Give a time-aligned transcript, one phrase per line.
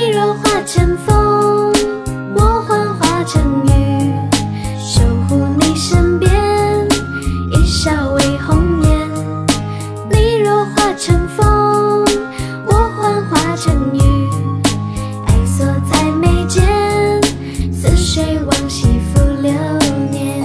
[0.00, 1.70] 你若化成风
[2.34, 4.14] 我幻化成雨
[4.78, 6.88] 守护你身边
[7.50, 9.10] 一笑为红颜
[10.10, 12.02] 你若化成风
[12.64, 14.19] 我幻化成雨。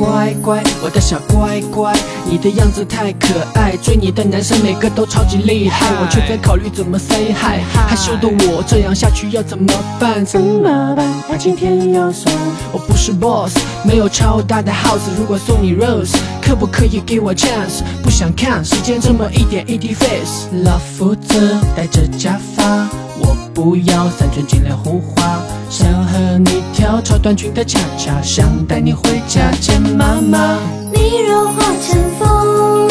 [0.06, 1.92] 乖乖，我的小乖乖，
[2.30, 7.60] 你的样子太可爱，追你的男生每个都超级厉害，我却在考虑怎么 say hi。
[7.74, 10.24] 害羞的我这样下去要怎么办？
[10.24, 11.12] 怎么办？
[11.28, 12.34] 爱情甜又酸。
[12.72, 17.82] 我不是 boss，没有超大的 house，如果送你 rose，可不可以给我 chance？
[18.04, 20.48] 不想看时间这么一点一滴 face。
[20.64, 22.88] 老夫子戴着假发，
[23.20, 30.58] 我不要三寸金莲胡话，想和你跳超短裙的恰恰，想带你回家见妈妈。
[30.94, 32.90] 你若化成风，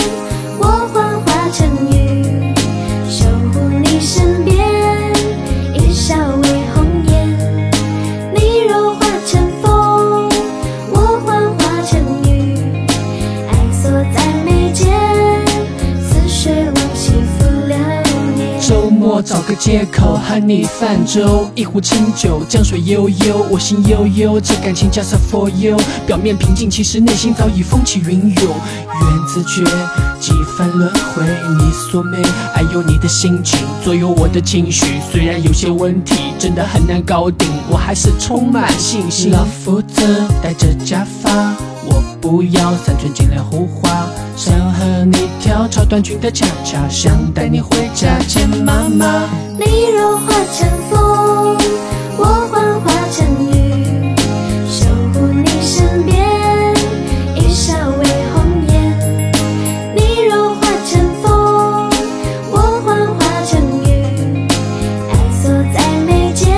[19.15, 25.79] 我找个借口和你泛舟，一壶清酒，江水悠悠，我心悠悠，这感情 just for you。
[26.05, 28.42] 表面平静，其实内心早已风起云涌。
[28.42, 29.65] 缘字诀，
[30.19, 32.20] 几番轮回，你所美，
[32.53, 34.85] 还有你的心情左右我的情绪。
[35.12, 39.31] 虽然有些问题真的很难搞定，我还是充满信心。
[39.31, 41.55] 老夫子戴着假发，
[41.87, 44.03] 我不要三寸金莲胡花，
[44.36, 49.28] 想和你跳超短裙的恰恰，想带你回家见妈妈。
[49.56, 51.56] 你若化成风，
[52.18, 54.16] 我幻化成雨，
[54.68, 56.74] 守护你身边，
[57.36, 58.74] 一笑为红颜。
[59.94, 61.88] 你若化成风，
[62.50, 64.48] 我幻化成雨，
[65.10, 66.50] 爱锁在眉间，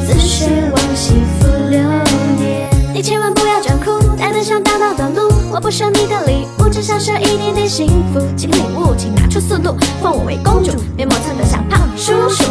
[0.00, 1.78] 似水往昔浮流
[2.36, 2.68] 年。
[2.92, 5.32] 你千万不要装酷，带得上大道的路。
[5.52, 6.23] 我不收你的
[7.04, 8.20] 这，一点点幸福。
[8.34, 12.44] 请领悟，请拿出速度，封我为公主，别磨蹭的像胖叔叔。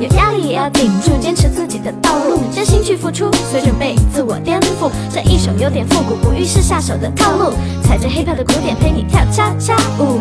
[0.00, 4.90] 有压力也要顶住，坚持自己的道路，真心去付出，随准备自我颠覆。
[5.14, 7.52] 这一首有点复古，不预示下手的套路，
[7.84, 10.18] 踩着黑票的鼓点陪你跳恰恰舞。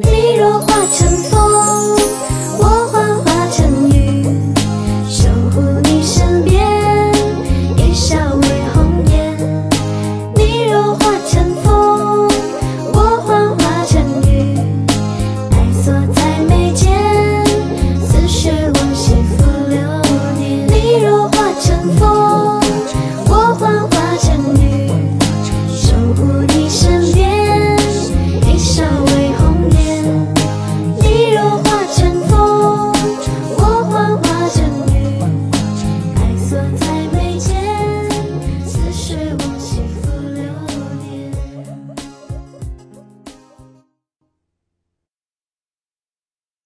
[0.00, 1.21] 你若化成